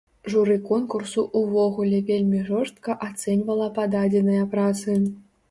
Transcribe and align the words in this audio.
Журы 0.33 0.55
конкурсу 0.69 1.25
ўвогуле 1.41 1.99
вельмі 2.07 2.41
жорстка 2.49 2.97
ацэньвала 3.09 3.69
пададзеныя 3.79 4.51
працы. 4.57 4.99